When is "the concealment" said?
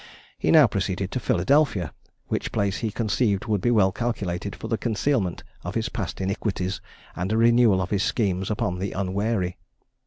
4.67-5.43